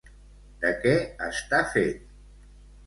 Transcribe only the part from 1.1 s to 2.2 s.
està fet?